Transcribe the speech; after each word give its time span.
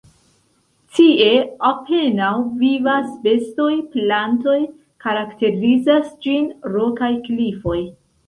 Tie 0.99 1.27
apenaŭ 1.67 2.29
vivas 2.61 3.11
bestoj, 3.27 3.69
plantoj, 3.95 4.57
karakterizas 5.05 6.11
ĝin 6.27 6.51
rokaj 6.77 7.13
klifoj. 7.29 7.79